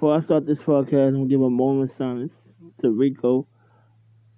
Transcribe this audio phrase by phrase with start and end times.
[0.00, 2.32] Before I start this podcast, I'm gonna give a moment of silence
[2.80, 3.46] to Rico.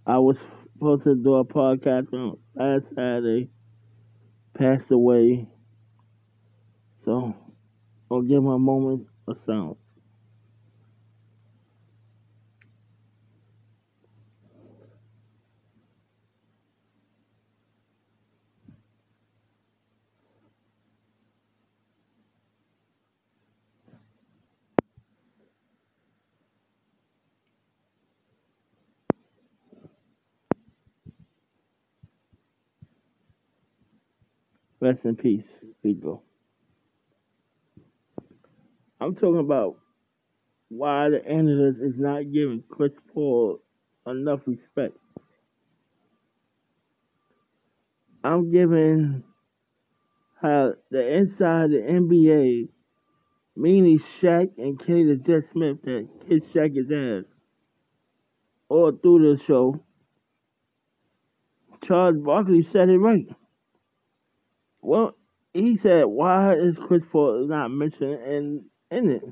[0.05, 0.41] I was
[0.73, 3.49] supposed to do a podcast on last Saturday,
[4.55, 5.47] passed away.
[7.05, 7.37] So
[8.11, 9.79] I'll give him a moment of silence.
[34.83, 35.47] Rest in peace,
[35.81, 36.25] people.
[39.01, 39.77] I'm talking about
[40.71, 43.61] why the analyst is not giving Chris Paul
[44.09, 44.97] enough respect.
[48.25, 49.23] I'm giving
[50.41, 52.69] how the inside of the NBA,
[53.55, 57.33] meaning Shaq and Kenny the Jet Smith that kissed Shaq's ass
[58.69, 59.81] all through the show.
[61.85, 63.29] Charles Barkley said it right.
[64.83, 65.17] Well,
[65.55, 69.23] he said, why is Chris Paul not mentioned in, in it?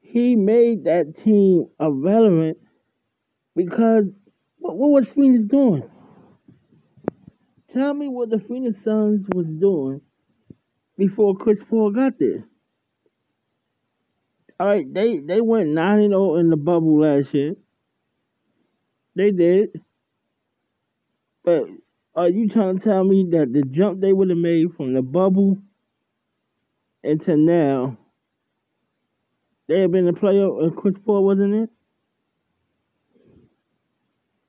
[0.00, 2.58] He made that team irrelevant
[3.54, 4.04] because
[4.58, 5.88] what, what was Phoenix doing?
[7.72, 10.00] Tell me what the Phoenix Suns was doing
[10.96, 12.44] before Chris Paul got there.
[14.58, 17.54] All right, they they went nine and zero in the bubble last year.
[19.14, 19.82] They did.
[21.46, 21.68] But
[22.16, 25.00] are you trying to tell me that the jump they would have made from the
[25.00, 25.58] bubble
[27.04, 27.96] into now,
[29.68, 31.70] they have been a player and Chris Paul wasn't it?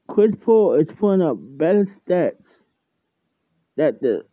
[0.08, 2.46] Chris Paul is putting up better stats
[3.76, 4.24] that the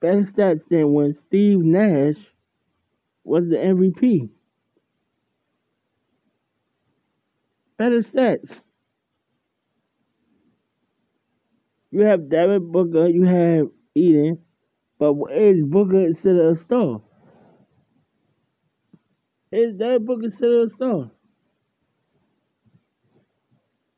[0.00, 2.16] better stats than when Steve Nash
[3.24, 4.28] was the MVP.
[7.78, 8.60] Better stats.
[11.90, 14.38] You have Devin Booker, you have Ayton,
[14.98, 17.00] but is Booker instead of a star?
[19.50, 21.10] Is Devin Booker instead of a star?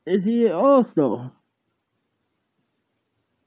[0.05, 1.33] Is he an all star?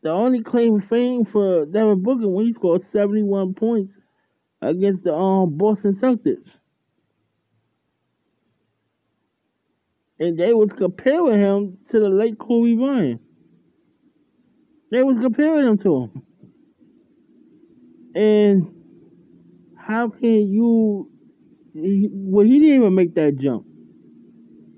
[0.02, 3.94] The only claim of fame for Devin Booker when he scored 71 points
[4.60, 6.50] against the um, Boston Celtics.
[10.20, 13.20] And they was comparing him to the late Kobe Bryant.
[14.90, 16.22] They was comparing him to him.
[18.14, 18.74] And
[19.76, 21.10] how can you?
[21.74, 23.66] He, well, he didn't even make that jump.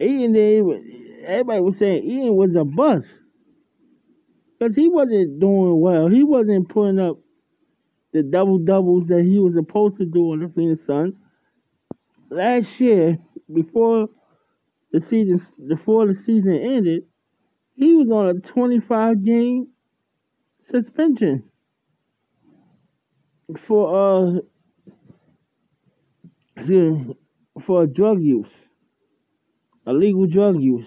[0.01, 1.25] Ian didn't.
[1.27, 3.07] Everybody was saying Ian was a bust
[4.59, 6.09] because he wasn't doing well.
[6.09, 7.19] He wasn't putting up
[8.13, 11.17] the double doubles that he was supposed to do on the Phoenix Suns.
[12.31, 13.19] Last year,
[13.53, 14.09] before
[14.93, 17.03] the season, before the season ended,
[17.75, 19.69] he was on a 25 game
[20.71, 21.45] suspension
[23.67, 24.41] for uh
[27.65, 28.53] for drug use,
[29.87, 30.87] illegal drug use.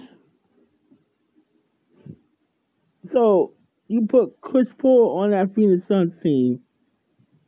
[3.11, 3.53] So
[3.87, 6.59] you put Chris Paul on that Phoenix Suns team,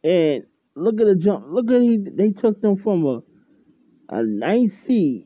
[0.03, 0.43] and
[0.75, 1.45] look at the jump.
[1.49, 3.21] Look at he, they took them from a
[4.09, 5.25] a nine seed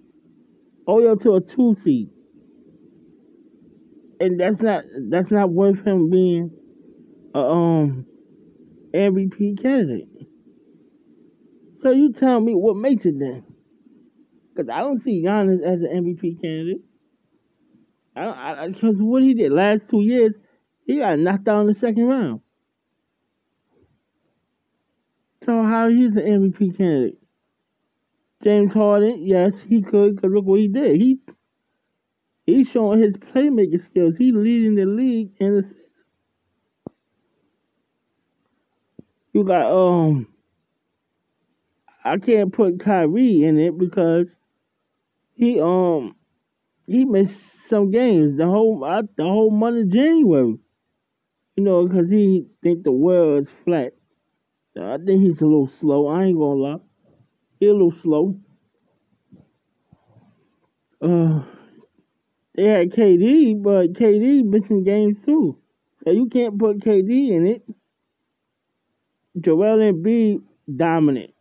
[0.85, 2.09] all the way to a two seed,
[4.19, 6.51] and that's not that's not worth him being
[7.39, 8.05] um
[8.93, 10.07] MVP candidate.
[11.79, 13.43] So you tell me what makes it then?
[14.53, 16.81] Because I don't see Giannis as an MVP candidate.
[18.15, 20.33] I because what he did last two years,
[20.85, 22.39] he got knocked out in the second round.
[25.43, 27.19] So how he's an MVP candidate?
[28.41, 30.21] James Harden, yes, he could.
[30.21, 31.01] Cause look what he did.
[31.01, 31.19] He
[32.45, 34.17] he's showing his playmaking skills.
[34.17, 35.73] He leading the league in the
[39.35, 40.27] You got um
[42.05, 44.35] I can't put Kyrie in it because
[45.35, 46.15] he um
[46.87, 47.39] he missed
[47.69, 50.57] some games the whole uh, the whole month of January.
[51.57, 53.93] You know, because he think the world is flat.
[54.79, 56.07] I think he's a little slow.
[56.07, 56.79] I ain't gonna lie,
[57.59, 58.39] he a little slow.
[61.01, 61.43] Uh,
[62.55, 65.57] they had KD, but KD missing games too,
[66.03, 67.63] so you can't put KD in it.
[69.39, 70.41] Joel Embiid
[70.75, 71.33] dominant,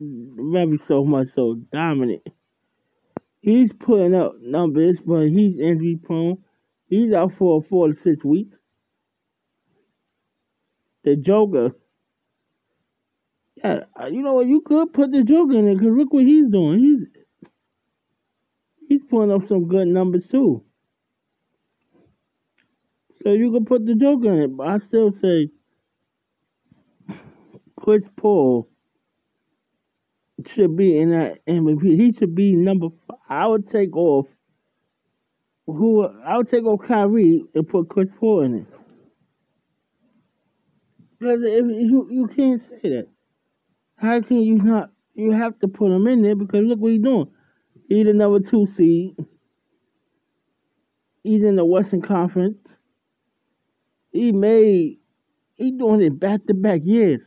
[0.00, 2.22] very so much so dominant.
[3.40, 6.38] He's putting up numbers, but he's injury prone.
[6.88, 8.56] He's out for four to six weeks.
[11.04, 11.72] The Joker,
[13.56, 14.46] Yeah, uh, you know what?
[14.46, 16.78] You could put the Joker in it because look what he's doing.
[16.80, 17.22] He's
[18.88, 20.64] he's putting up some good numbers too.
[23.24, 25.50] So you could put the Joker in it, but I still say
[27.84, 28.66] Chris Paul
[30.46, 31.82] should be in that MVP.
[31.82, 32.88] He should be number.
[33.06, 33.18] Five.
[33.28, 34.26] I would take off
[35.66, 38.66] who I would take off Kyrie and put Chris Paul in it.
[41.18, 43.08] Because if you you can't say that.
[43.96, 44.90] How can you not?
[45.14, 47.30] You have to put him in there because look what he's doing.
[47.86, 49.14] He's the number two seed.
[51.22, 52.56] He's in the Western Conference.
[54.10, 55.00] He made.
[55.52, 57.20] He doing it back to back years.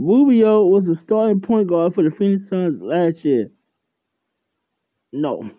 [0.00, 3.50] Rubio was the starting point guard for the Phoenix Suns last year.
[5.12, 5.50] No,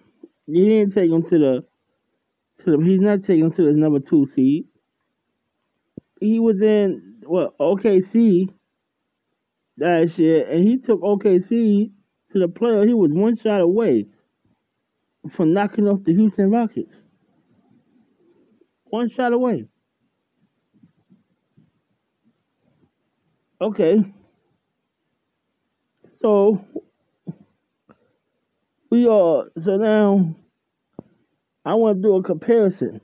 [0.48, 1.66] he didn't take him to the.
[2.64, 4.66] To the he's not taking him to the number two seed.
[6.20, 8.50] He was in what OKC
[9.78, 11.92] last year, and he took OKC
[12.32, 12.88] to the playoff.
[12.88, 14.08] He was one shot away
[15.30, 16.96] from knocking off the Houston Rockets.
[18.86, 19.66] One shot away.
[23.62, 24.04] Okay.
[26.22, 26.64] So
[28.92, 30.36] we are so now
[31.66, 33.02] I want to do a comparison.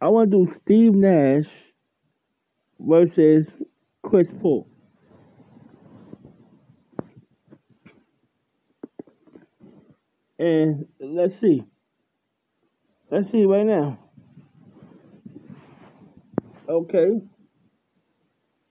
[0.00, 1.48] I want to do Steve Nash
[2.78, 3.48] versus
[4.02, 4.68] Chris Paul.
[10.38, 11.64] And let's see.
[13.10, 13.98] Let's see right now.
[16.68, 17.20] Okay.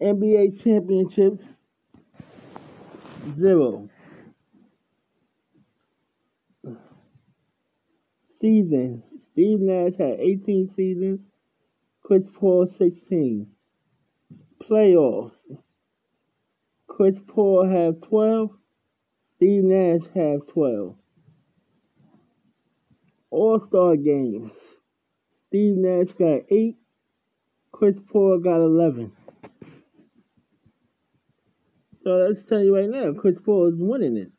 [0.02, 1.44] NBA championships
[3.40, 3.90] zero.
[8.42, 9.04] Season.
[9.34, 11.20] Steve Nash had 18 seasons.
[12.04, 13.48] Chris Paul 16.
[14.70, 15.32] Playoffs.
[16.88, 18.50] Chris Paul have 12.
[19.36, 20.96] Steve Nash have 12.
[23.30, 24.52] All Star games.
[25.48, 26.76] Steve Nash got 8.
[27.72, 29.12] Chris Paul got 11.
[32.04, 34.32] So let's tell you right now, Chris Paul is winning it.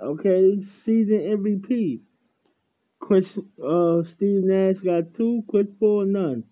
[0.00, 2.00] Okay, season MVP.
[3.00, 5.44] Chris, uh, Steve Nash got two.
[5.48, 6.44] Chris Paul none.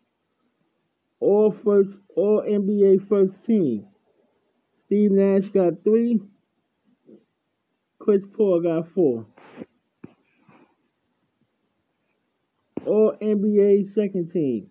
[1.21, 3.87] All first, all NBA first team.
[4.87, 6.21] Steve Nash got three.
[7.99, 9.27] Chris Paul got four.
[12.87, 14.71] All NBA second team.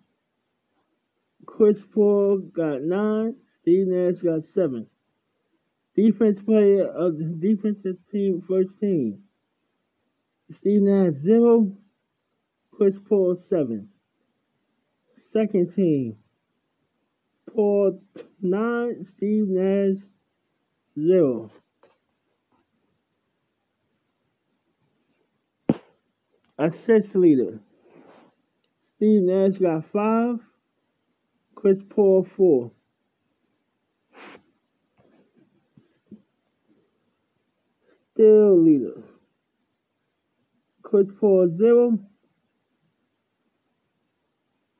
[1.46, 3.36] Chris Paul got nine.
[3.62, 4.88] Steve Nash got seven.
[5.96, 9.24] Defense player of the defensive team, first team.
[10.60, 11.72] Steve Nash zero.
[12.72, 13.90] Chris Paul seven.
[15.34, 16.16] Second team.
[17.54, 18.02] Paul
[18.42, 19.06] nine.
[19.18, 20.02] Steve Nash
[20.98, 21.52] zero.
[26.58, 27.60] Assist leader.
[28.96, 30.40] Steve Nash got five.
[31.56, 32.72] Chris Paul four.
[38.20, 39.02] Still leader.
[40.84, 41.98] Chris Paul zero.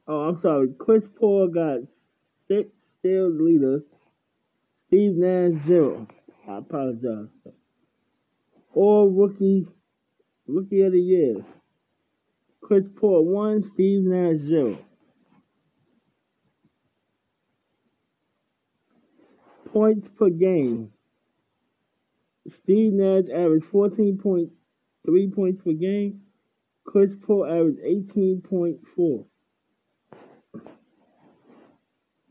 [0.10, 0.68] Oh, I'm sorry.
[0.78, 1.78] Chris Paul got
[2.50, 2.68] six
[3.00, 3.80] still leader.
[4.88, 6.06] Steve Nash zero.
[6.50, 7.30] I apologize.
[8.74, 9.66] All rookie
[10.46, 11.36] rookie of the year.
[12.60, 14.78] Chris Paul one, Steve Nash zero.
[19.72, 20.92] Points per game.
[22.64, 26.22] Steve Nash averaged 14.3 points per game.
[26.84, 27.80] Chris Paul averaged
[28.16, 29.26] 18.4.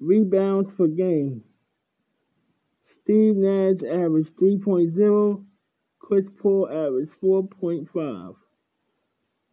[0.00, 1.42] Rebounds per game.
[3.02, 5.44] Steve Nash averaged 3.0.
[5.98, 8.34] Chris Paul averaged 4.5.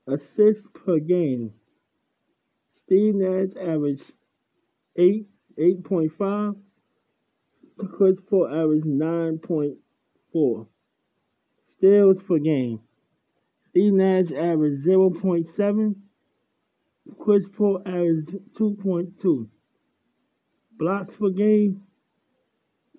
[0.08, 1.54] Assists per game.
[2.86, 4.04] Steve Nash averaged
[4.96, 6.56] 8, 8.5.
[7.98, 8.86] Chris Paul averaged
[10.36, 10.68] 9.4.
[11.78, 12.80] Steals per game.
[13.70, 15.96] Steve Nash averaged 0.7.
[17.20, 19.48] Chris Paul averaged 2.2.
[20.78, 21.82] Blocks per game,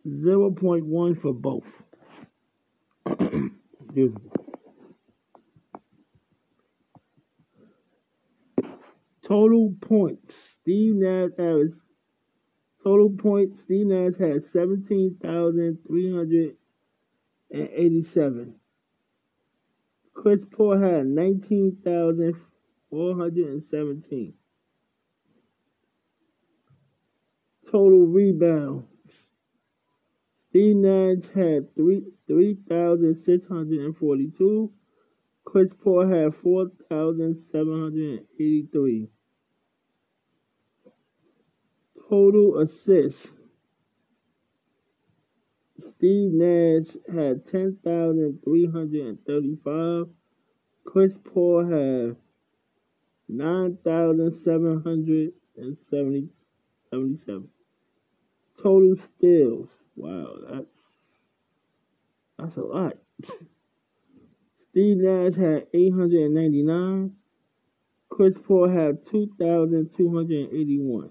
[0.07, 1.65] 0.1 for both.
[3.07, 4.31] Excuse me.
[9.27, 10.33] Total points.
[10.63, 11.71] Steve Nash has
[12.85, 13.59] total points.
[13.65, 14.13] Steve Nash
[15.87, 16.55] three hundred
[17.51, 18.55] and eighty-seven.
[20.15, 22.35] Chris Paul had nineteen thousand
[22.91, 24.35] four hundred and seventeen.
[27.71, 28.87] Total rebounds.
[30.49, 34.73] Steve Nash had three three thousand six hundred and forty two.
[35.45, 39.09] Chris Paul had four thousand seven hundred and eighty three.
[42.09, 43.27] Total assists.
[45.97, 50.07] Steve Nash had ten thousand three hundred and thirty five.
[50.85, 52.17] Chris Paul had
[53.29, 56.29] nine thousand seven hundred and seventy
[56.91, 57.49] seventy seven.
[58.63, 59.69] Total steals.
[59.97, 60.67] Wow, that's
[62.39, 62.95] that's a lot.
[64.71, 67.13] Steve Nash had 899.
[68.11, 71.11] Chris Paul had 2,281.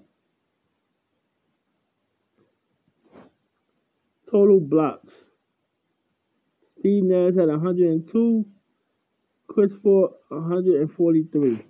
[4.30, 5.12] Total blocks.
[6.78, 8.44] Steve Nash had 102.
[9.46, 11.64] Chris Paul 143.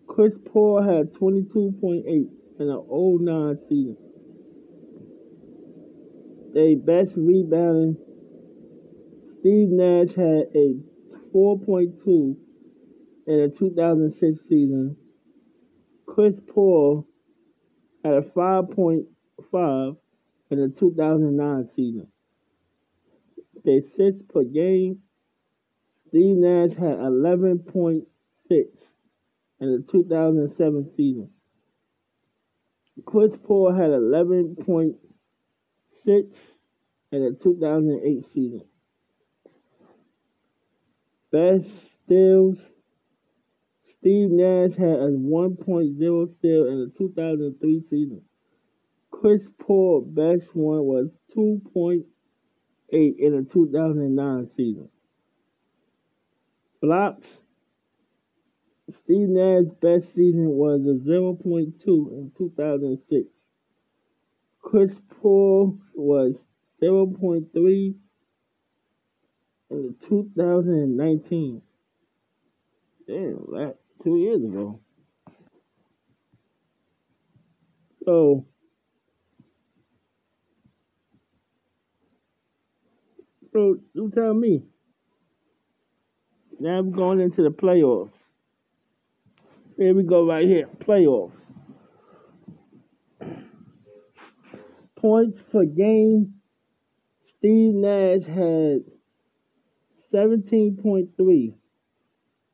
[0.07, 3.97] Chris Paul had 22.8 in the 09 season.
[6.53, 7.97] Their best rebounding.
[9.45, 10.75] Steve Nash had a
[11.31, 12.35] 4.2 in
[13.27, 14.97] the 2006 season.
[16.07, 17.05] Chris Paul
[18.03, 19.97] had a 5.5
[20.49, 22.07] in the 2009 season.
[23.63, 25.03] They assists per game.
[26.07, 28.05] Steve Nash had 11.6
[28.49, 28.65] in
[29.59, 31.29] the 2007 season.
[33.05, 34.95] Chris Paul had 11.6
[36.07, 36.25] in
[37.11, 38.63] the 2008 season.
[41.31, 41.67] Best
[42.03, 42.57] steals.
[43.99, 48.21] Steve Nash had a 1.0 steal in the 2003 season.
[49.09, 52.03] Chris Paul best one was 2.8
[52.91, 54.89] in the 2009 season.
[56.81, 57.27] Blocks.
[58.91, 63.27] Steve Nash's best season was a 0.2 in 2006.
[64.61, 64.91] Chris
[65.21, 66.35] Paul was
[66.83, 67.95] 0.3
[69.69, 71.61] in the 2019.
[73.07, 73.15] Damn,
[73.51, 74.79] that two years ago.
[78.05, 78.45] So
[83.55, 84.63] So you tell me.
[86.59, 88.17] Now we're going into the playoffs.
[89.77, 90.67] Here we go right here.
[90.85, 91.31] Playoffs.
[94.99, 96.33] Points per game.
[97.37, 98.81] Steve Nash had
[100.15, 101.53] 17.3.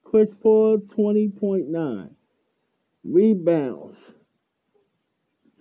[0.03, 2.09] Chris Paul 20.9.
[3.03, 3.97] Rebounds.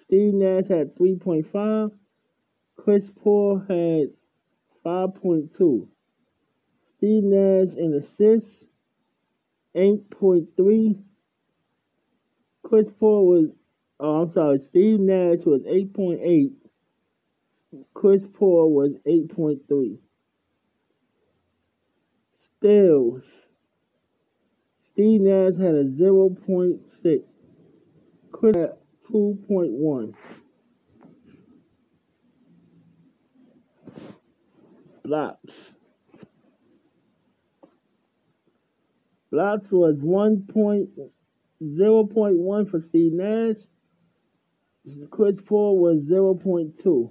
[0.05, 1.93] Steve Nash had 3.5.
[2.79, 4.15] Chris Paul had
[4.83, 5.89] 5.2.
[6.97, 8.65] Steve Nash in assists,
[9.77, 11.03] 8.3.
[12.63, 13.51] Chris Paul was,
[14.01, 16.53] oh, I'm sorry, Steve Nash was 8.8.
[17.93, 19.99] Chris Paul was 8.3.
[22.61, 23.23] Steals.
[24.93, 27.23] Steve Nash had a 0.6.
[28.33, 28.79] Chris at
[29.11, 30.15] 2.1.
[35.03, 35.55] Blocks.
[39.31, 40.91] Blocks was one point
[41.63, 43.57] zero point one 0.1 for Steve Nash.
[45.11, 47.11] Chris Paul was 0.2.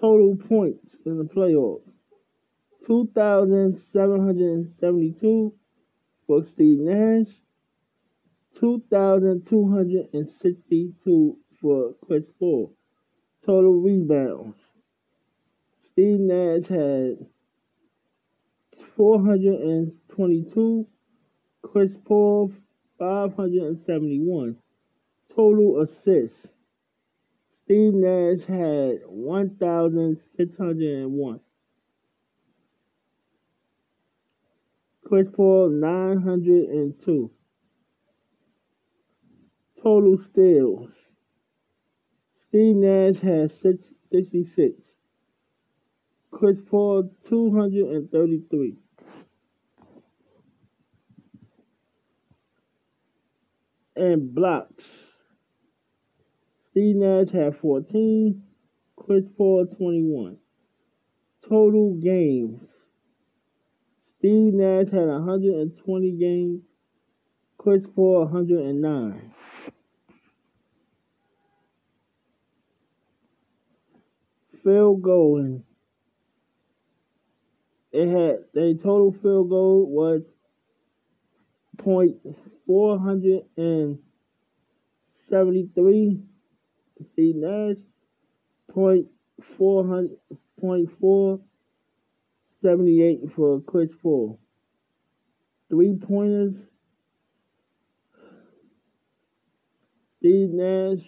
[0.00, 1.82] Total points in the playoffs.
[2.86, 5.52] 2,772
[6.26, 7.26] for Steve Nash.
[8.58, 12.72] 2,262 for Chris Paul.
[13.44, 14.56] Total rebounds.
[15.92, 17.26] Steve Nash had
[18.96, 20.86] 422.
[21.62, 22.52] Chris Paul
[22.98, 24.56] 571.
[25.34, 26.46] Total assists.
[27.70, 31.40] Steve Nash had 1,601.
[35.06, 37.30] Chris Paul 902.
[39.80, 40.90] Total steals.
[42.48, 44.82] Steve Nash has 66.
[46.32, 48.78] Chris Paul 233.
[53.94, 54.82] And blocks.
[56.70, 58.42] Steve Nash had 14.
[58.96, 60.36] Chris Paul 21.
[61.48, 62.60] Total games.
[64.18, 66.60] Steve Nash had 120 games.
[67.58, 69.32] Chris Paul 109.
[74.62, 75.62] Field goal.
[77.92, 80.22] It had the total field goal was
[81.78, 82.16] point
[82.66, 83.98] four hundred and
[85.28, 86.20] seventy three.
[87.12, 87.76] Steve Nash
[88.72, 89.06] point
[89.56, 90.16] four hundred
[90.60, 91.40] point four
[92.62, 94.38] seventy eight for Chris Paul.
[95.70, 96.54] Three pointers.
[100.18, 100.98] Steve Nash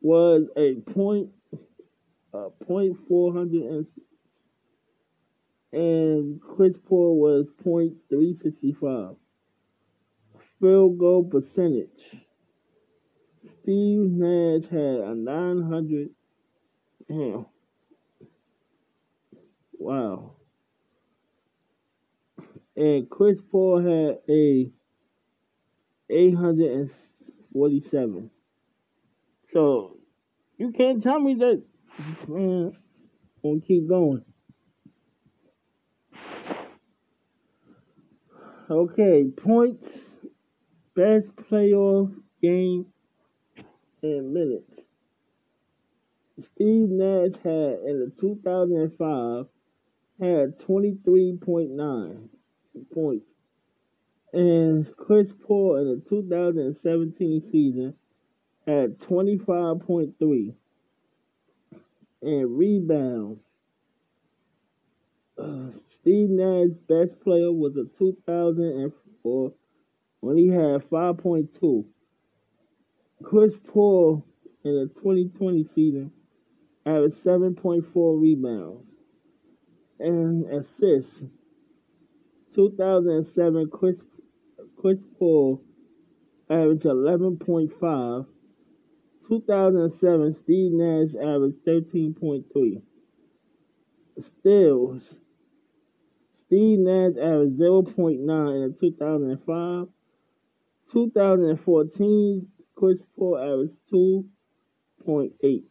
[0.00, 1.28] was a point
[2.32, 3.86] uh, point four hundred and
[5.70, 9.16] and Chris Paul was point three sixty five.
[10.60, 11.88] Field goal percentage.
[13.68, 16.08] Steve Nash had a nine hundred.
[17.06, 17.44] Damn.
[19.78, 20.36] Wow.
[22.74, 24.70] And Chris Paul had a
[26.08, 28.30] 847.
[29.52, 29.98] So
[30.56, 31.62] you can't tell me that
[32.26, 32.72] man
[33.42, 34.24] gonna keep going.
[38.70, 39.86] Okay, points,
[40.94, 42.86] best playoff game
[44.02, 44.80] in minutes.
[46.54, 49.46] Steve Nash had in the 2005
[50.20, 52.28] had 23.9
[52.94, 53.26] points.
[54.32, 57.94] And Chris Paul in the 2017 season
[58.66, 60.54] had 25.3.
[62.20, 63.40] And rebounds.
[65.40, 69.52] Uh, Steve Nash's best player was a 2004
[70.20, 71.84] when he had 5.2.
[73.22, 74.24] Chris Paul
[74.64, 76.12] in the 2020 season
[76.86, 78.86] averaged 7.4 rebounds
[79.98, 81.22] and assists.
[82.54, 83.96] 2007 Chris
[84.80, 85.60] Chris Paul
[86.48, 88.26] averaged 11.5.
[89.28, 92.82] 2007 Steve Nash averaged 13.3.
[94.40, 95.02] Steals.
[96.46, 99.88] Steve Nash averaged 0.9 in 2005.
[100.92, 102.48] 2014
[102.78, 105.62] Chris Paul averaged 2.8.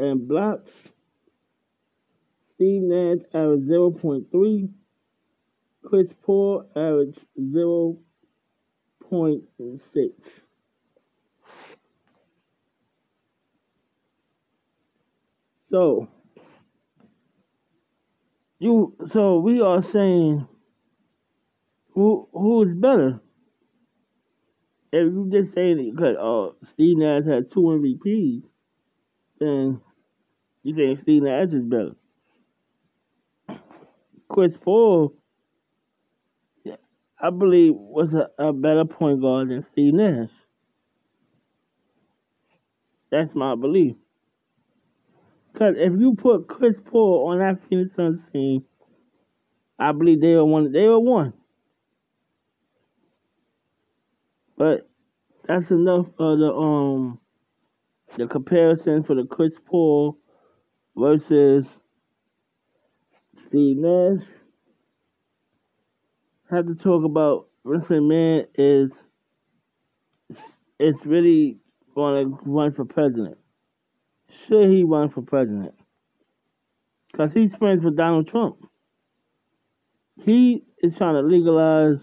[0.00, 0.72] And blocks.
[2.54, 4.68] Steve Nash averaged 0.3.
[5.84, 10.10] Chris Paul averaged 0.6.
[15.70, 16.08] So,
[18.58, 20.48] you so we are saying
[21.94, 23.20] who who is better?
[24.90, 28.42] If you just saying it because uh, Steve Nash had two MVPs,
[29.38, 29.80] then
[30.62, 31.92] you saying Steve Nash is better.
[34.28, 35.14] Chris Paul,
[37.20, 40.30] I believe, was a, a better point guard than Steve Nash.
[43.10, 43.96] That's my belief.
[45.52, 48.64] Because if you put Chris Paul on that Phoenix Suns team,
[49.78, 50.72] I believe they were one.
[50.72, 51.32] They were one.
[54.58, 54.90] But
[55.46, 57.20] that's enough of the um
[58.16, 60.18] the comparison for the Chris Paul
[60.96, 61.64] versus
[63.46, 64.24] Steve Nash.
[66.50, 68.90] Have to talk about Vince McMahon is
[70.80, 71.58] it's really
[71.94, 73.38] going to run for president.
[74.46, 75.74] Should he run for president?
[77.12, 78.56] Because he's friends with Donald Trump.
[80.24, 81.98] He is trying to legalize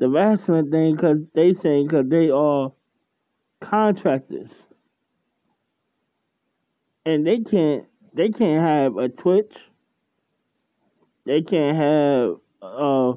[0.00, 2.72] the wrestling thing because they saying because they are
[3.60, 4.50] contractors
[7.06, 7.84] and they can't
[8.14, 9.54] they can't have a Twitch.
[11.26, 13.14] They can't have uh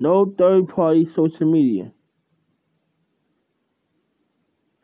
[0.00, 1.92] no third party social media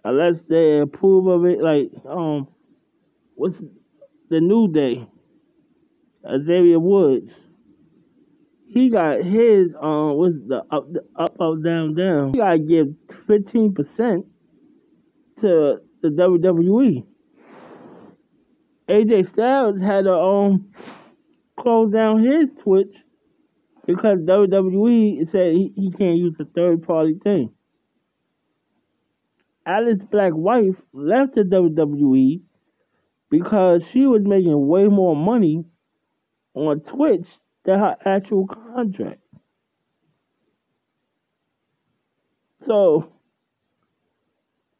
[0.05, 1.61] unless they approve of it.
[1.61, 2.49] Like um,
[3.35, 3.59] what's
[4.31, 5.07] the New Day?
[6.27, 7.35] Xavier Woods.
[8.73, 12.33] He got his um what's the up up up down down.
[12.33, 12.89] He gotta give
[13.27, 14.25] fifteen percent
[15.41, 17.05] to the WWE.
[18.89, 20.73] AJ Styles had to um
[21.59, 22.97] close down his Twitch
[23.87, 27.53] because WWE said he, he can't use a third party thing.
[29.67, 32.41] Aleister Black wife left the WWE
[33.29, 35.65] because she was making way more money
[36.55, 37.27] on Twitch
[37.65, 39.21] than her actual contract.
[42.65, 43.13] So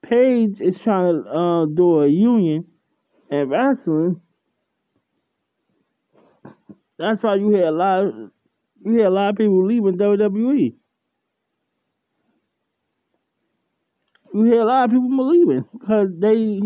[0.03, 2.67] Paige is trying to uh, do a union
[3.31, 4.21] and wrestling.
[6.99, 8.05] That's why you hear a lot.
[8.05, 8.15] Of,
[8.85, 10.75] you hear a lot of people leaving WWE.
[14.35, 16.61] You hear a lot of people leaving because they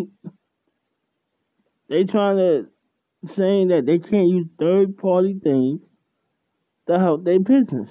[1.89, 2.67] they trying to
[3.35, 5.81] saying that they can't use third party things
[6.87, 7.90] to help their business.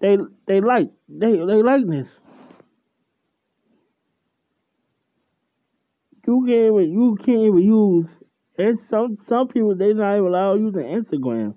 [0.00, 2.08] They they like they they like this.
[6.26, 8.08] You can't even you can't even use
[8.58, 11.54] and some some people they not even allowed using Instagram.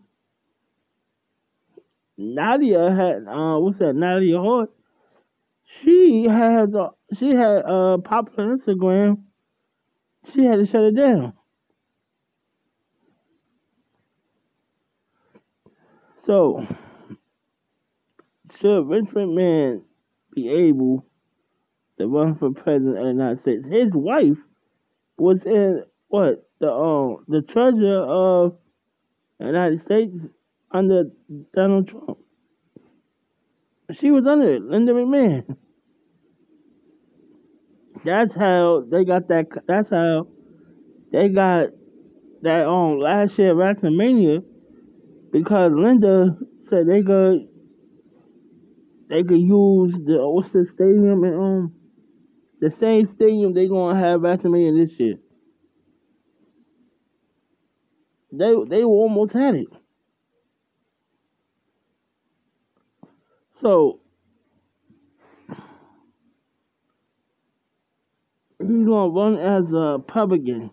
[2.17, 4.71] Nadia had uh what's that Nadia Hart?
[5.65, 9.23] She has a she had a popular Instagram.
[10.33, 11.33] She had to shut it down.
[16.25, 16.65] So
[18.57, 19.83] should Vince McMahon
[20.33, 21.05] be able
[21.99, 23.67] to run for president of the United States?
[23.67, 24.37] His wife
[25.17, 28.57] was in what the um the treasurer of
[29.39, 30.27] the United States
[30.71, 31.05] under
[31.53, 32.17] Donald Trump.
[33.91, 35.57] She was under it, Linda McMahon.
[38.03, 39.45] That's how they got that.
[39.67, 40.27] That's how
[41.11, 41.69] they got
[42.41, 44.43] that on last year WrestleMania
[45.31, 47.47] because Linda said they could
[49.09, 51.73] they could use the what's the stadium and um
[52.59, 55.15] the same stadium they gonna have WrestleMania this year.
[58.31, 59.67] They they almost had it.
[63.61, 63.99] So
[68.59, 70.71] he's gonna run as a Republican.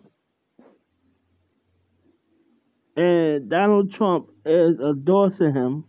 [2.95, 5.85] And Donald Trump is endorsing him.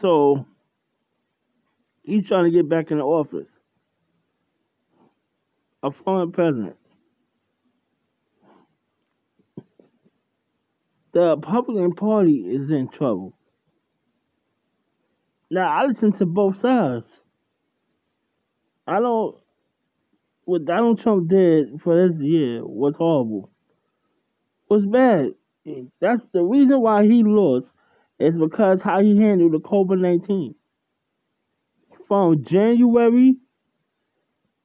[0.00, 0.44] So
[2.02, 3.48] he's trying to get back in the office
[5.82, 6.76] a former president.
[11.12, 13.34] The Republican Party is in trouble.
[15.50, 17.08] Now I listen to both sides.
[18.86, 19.36] I don't.
[20.44, 23.50] What Donald Trump did for this year was horrible.
[24.68, 25.34] Was bad.
[26.00, 27.68] That's the reason why he lost.
[28.18, 30.54] Is because how he handled the COVID nineteen.
[32.08, 33.36] From January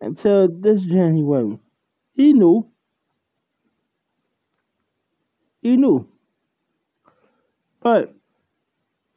[0.02, 1.60] until this January.
[2.16, 2.68] He knew.
[5.62, 6.08] He knew.
[7.82, 8.14] But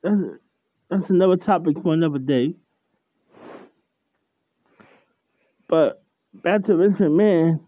[0.03, 0.20] that's
[0.90, 2.55] that's another topic for another day.
[5.68, 6.03] But
[6.35, 7.61] back to Vince McMahon.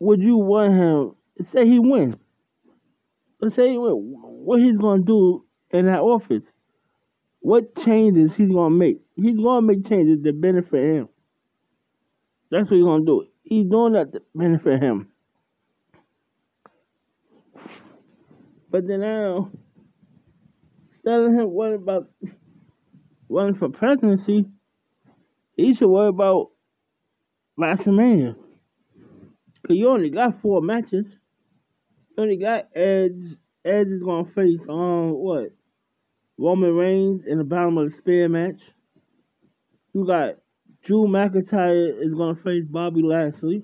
[0.00, 1.14] Would you want him?
[1.50, 2.16] Say he win.
[3.40, 3.92] Let's say he win.
[3.92, 6.42] What he's gonna do in that office?
[7.40, 9.00] What changes he's gonna make?
[9.14, 11.08] He's gonna make changes that benefit him.
[12.50, 13.26] That's what he's gonna do.
[13.42, 15.08] He's doing that to benefit him.
[18.70, 19.50] But then now,
[20.90, 22.08] instead of him worrying about
[23.28, 24.44] running for presidency,
[25.56, 26.50] he should worry about
[27.58, 28.36] WrestleMania.
[29.68, 31.06] Cause you only got four matches.
[32.16, 33.36] You only got Edge.
[33.66, 35.50] Edge is gonna face um, what?
[36.38, 38.62] Roman Reigns in the bottom of the spear match.
[39.92, 40.36] You got
[40.82, 43.62] Drew McIntyre is gonna face Bobby Lashley.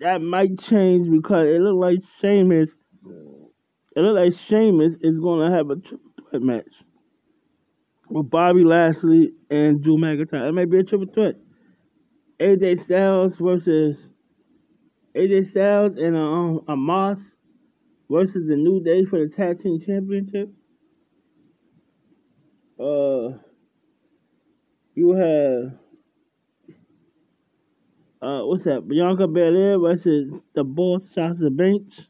[0.00, 2.70] That might change because it looked like Sheamus
[3.96, 6.74] It looks like Sheamus is to have a triple threat match
[8.08, 10.48] with Bobby Lashley and Drew McIntyre.
[10.48, 11.36] It may be a triple threat.
[12.40, 13.96] AJ Styles versus
[15.16, 17.20] AJ Styles and um, Omos
[18.10, 20.50] versus the New Day for the Tag Team Championship.
[22.78, 23.38] Uh,
[24.94, 25.78] you have
[28.24, 28.88] uh, what's that?
[28.88, 32.00] Bianca Belair versus the Boss Sasha Banks.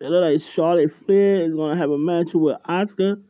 [0.00, 3.22] It look like Charlotte Flair is gonna have a match with Asuka.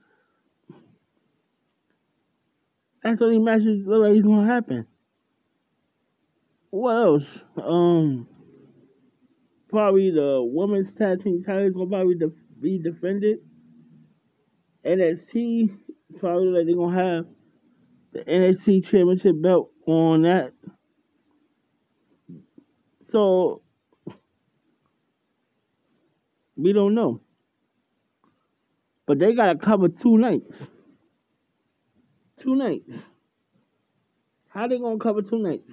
[3.02, 4.86] That's the only matches look like it's gonna happen.
[6.70, 7.26] What else?
[7.62, 8.28] Um,
[9.68, 13.38] probably the women's tag team title is gonna probably de- be defended.
[14.84, 15.70] NXT
[16.18, 17.26] probably like they're gonna have
[18.12, 20.52] the NXT championship belt on that.
[23.08, 23.62] So
[26.56, 27.20] we don't know.
[29.06, 30.66] But they gotta cover two nights.
[32.38, 32.92] Two nights.
[34.48, 35.72] How they gonna cover two nights?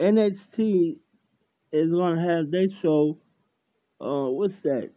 [0.00, 0.96] NXT
[1.72, 3.18] is gonna have their show.
[4.00, 4.90] Uh, what's that?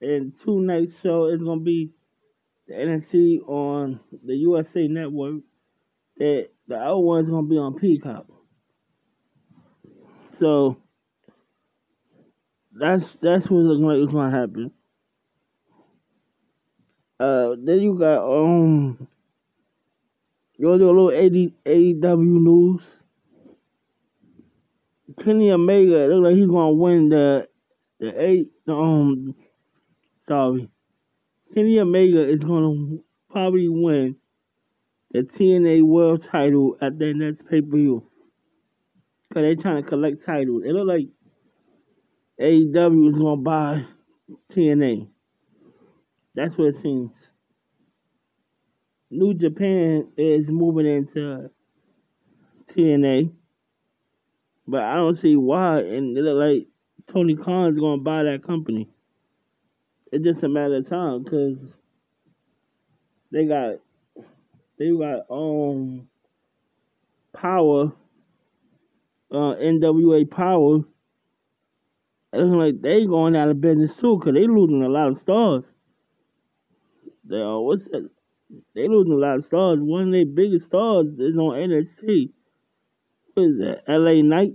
[0.00, 1.90] And two night show is gonna be
[2.66, 5.42] the NXT on the USA Network.
[6.18, 8.26] That the other one's gonna be on Peacock.
[10.38, 10.76] So
[12.72, 14.72] that's that's what's gonna happen.
[17.18, 19.08] Uh, then you got um,
[20.56, 22.82] you want to do a little AD, AEW news.
[25.16, 27.48] Kenny Omega it look like he's gonna win the
[27.98, 29.34] the eight um
[30.26, 30.68] sorry.
[31.54, 32.98] Kenny Omega is gonna
[33.30, 34.16] probably win
[35.12, 38.06] the TNA World Title at their next pay per view.
[39.32, 40.62] Cause they're trying to collect titles.
[40.64, 41.08] It look like
[42.40, 43.84] AEW is gonna buy
[44.52, 45.08] TNA.
[46.34, 47.10] That's what it seems.
[49.10, 51.50] New Japan is moving into
[52.70, 53.32] TNA.
[54.70, 56.66] But I don't see why, and it look like
[57.10, 58.86] Tony Khan's gonna buy that company.
[60.12, 61.58] It's just a matter of time because
[63.32, 63.76] they got
[64.78, 66.06] they got um
[67.34, 67.92] power,
[69.32, 70.80] uh NWA power.
[72.34, 75.18] It looks like they going out of business too because they losing a lot of
[75.18, 75.64] stars.
[77.24, 78.10] They uh, what's that?
[78.74, 79.78] They losing a lot of stars.
[79.80, 82.32] One of their biggest stars is on NXT
[83.38, 83.82] is that?
[83.88, 84.54] LA Knight,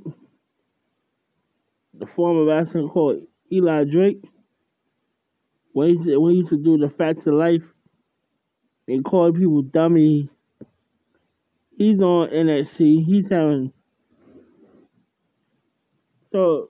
[1.94, 4.24] the former wrestler called Eli Drake.
[5.74, 7.64] When he, when he used to do the Facts of Life
[8.88, 10.30] and call people dummy,
[11.78, 13.06] he's on NXT.
[13.06, 13.74] He's having
[16.32, 16.70] so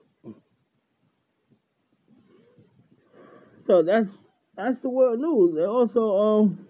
[3.66, 4.10] so that's
[4.56, 5.56] that's the world news.
[5.56, 6.68] And also um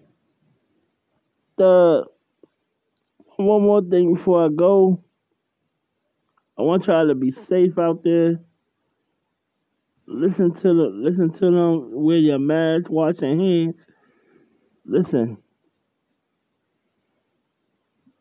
[1.57, 2.05] the
[3.37, 5.04] one more thing before I go.
[6.57, 8.39] I want y'all to be safe out there.
[10.07, 11.89] Listen to the listen to them.
[11.91, 12.89] Wear your mask.
[12.89, 13.85] Wash your hands.
[14.85, 15.37] Listen.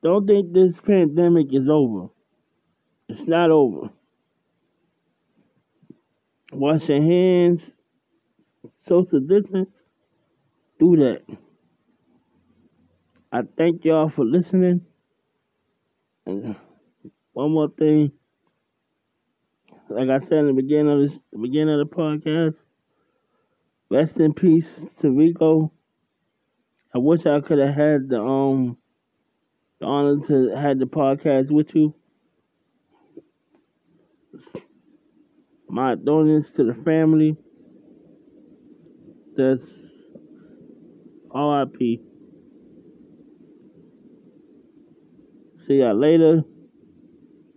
[0.03, 2.09] Don't think this pandemic is over.
[3.09, 3.91] It's not over.
[6.53, 7.71] Wash your hands.
[8.79, 9.75] Social distance.
[10.79, 11.23] Do that.
[13.31, 14.83] I thank y'all for listening.
[16.27, 16.57] And
[17.33, 18.13] one more thing
[19.95, 22.57] like I said in the beginning of this, the beginning of the podcast,
[23.91, 24.69] rest in peace
[25.01, 25.73] to Rico.
[26.95, 28.77] I wish I could have had the um
[29.81, 31.95] the honor to had the podcast with you.
[35.69, 37.37] My donations to the family.
[39.37, 39.65] That's
[41.31, 42.01] R.I.P.
[45.67, 46.43] See y'all later.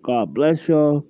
[0.03, 1.05] God bless y'all.